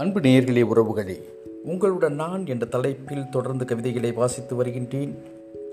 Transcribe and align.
அன்பு 0.00 0.20
நேயர்களே 0.20 0.62
உறவுகளே 0.62 1.22
உங்களுடன் 1.64 2.14
நான் 2.14 2.46
என்ற 2.46 2.66
தலைப்பில் 2.66 3.28
தொடர்ந்து 3.28 3.64
கவிதைகளை 3.64 4.12
வாசித்து 4.12 4.54
வருகின்றேன். 4.54 5.18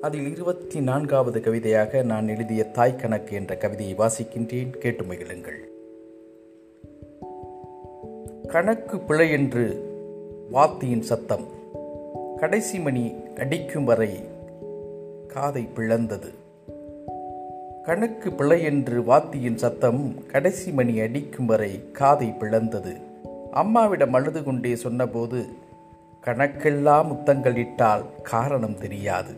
அதில் 0.02 0.32
இருபத்தி 0.32 0.80
நான்காவது 0.80 1.42
கவிதையாக 1.42 2.02
நான் 2.02 2.28
எழுதிய 2.28 2.64
தாய் 2.64 2.96
கணக்கு 2.96 3.36
என்ற 3.36 3.58
கவிதையை 3.58 3.96
வாசிக்கின்றேன். 3.98 4.70
கேட்டு 4.70 5.04
மகிழுங்கள். 5.04 5.60
கணக்கு 8.48 9.00
பிழை 9.00 9.32
என்று 9.32 9.90
வாத்தியின் 10.54 11.02
சத்தம் 11.02 11.46
கடைசி 12.38 12.80
மணி 12.80 13.14
அடிக்கும் 13.38 13.84
வரை 13.84 14.20
காதை 15.28 15.68
பிளந்தது. 15.76 16.30
கணக்கு 17.84 18.32
பிழை 18.32 18.64
என்று 18.64 19.02
வாத்தியின் 19.02 19.56
சத்தம் 19.56 20.26
கடைசி 20.26 20.72
மணி 20.72 21.00
அடிக்கும் 21.00 21.46
வரை 21.46 21.92
காதை 21.92 22.28
பிளந்தது. 22.28 23.06
அம்மாவிடம் 23.52 24.14
அழுது 24.14 24.44
கொண்டே 24.44 24.76
சொன்னபோது 24.76 25.46
கணக்கெல்லாம் 26.26 27.08
முத்தங்கள் 27.08 27.56
இட்டால் 27.56 28.22
காரணம் 28.24 28.78
தெரியாது. 28.78 29.34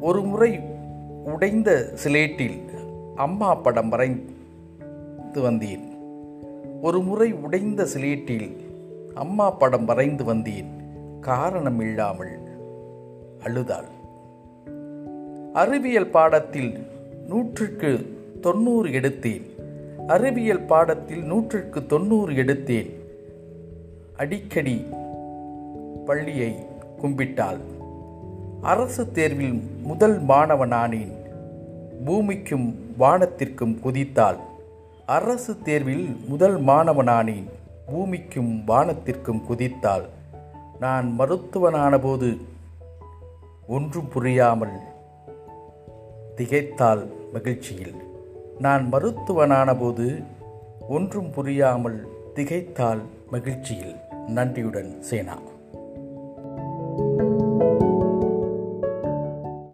ஒரு 0.00 0.22
முறை 0.22 0.60
உடைந்த 1.24 1.92
சிலேட்டில் 2.04 2.60
அம்மா 3.14 3.54
படம் 3.54 3.88
வரைந்து 3.88 5.40
வந்தேன். 5.42 5.96
ஒரு 6.82 7.00
முறை 7.00 7.32
உடைந்த 7.32 7.86
சிலேட்டில் 7.96 8.56
அம்மா 9.14 9.50
படம் 9.50 9.84
வரைந்து 9.84 10.24
வந்தேன். 10.24 10.70
காரணம் 11.20 11.80
இல்லாமல் 11.80 12.38
அழுதாள். 13.42 13.94
அறிவியல் 15.52 16.10
பாடத்தில் 16.10 16.86
நூற்றுக்கு 17.26 18.18
தொண்ணூறு 18.40 18.88
எடுத்தேன். 18.88 19.54
அறிவியல் 20.06 20.66
பாடத்தில் 20.66 21.22
நூற்றுக்கு 21.22 21.86
தொண்ணூறு 21.86 22.32
எடுத்தேன். 22.32 22.90
அடிக்கடி 24.16 24.84
பள்ளியை 26.06 26.54
கும்பிட்டாள். 27.02 27.58
அரசு 28.62 29.12
தேர்வில் 29.12 29.62
முதல் 29.82 30.24
மாணவனானேன். 30.24 31.12
பூமிக்கும் 32.04 32.94
வானத்திற்கும் 32.98 33.80
குதித்தாள். 33.84 34.36
அரசு 35.06 35.58
தேர்வில் 35.58 36.16
முதல் 36.28 36.64
மாணவனானேன். 36.64 37.44
பூமிக்கும் 37.86 38.62
வானத்திற்கும் 38.68 39.42
குதித்தாள். 39.50 40.04
நான் 40.80 41.14
மருத்துவனானபோது 41.18 42.40
ஒன்றும் 43.66 44.08
புரியாமல் 44.08 44.76
திகைத்தாள் 46.36 47.06
மகிழ்ச்சியில். 47.32 47.94
நான் 48.58 48.88
மருத்துவனான 48.92 49.78
போது 49.78 50.22
ஒன்றும் 50.88 51.30
புரியாமல் 51.30 52.08
திகைத்தால் 52.34 53.00
மகிழ்ச்சியில். 53.30 53.96
நன்றியுடன் 54.26 55.02
சேனா. 55.02 55.38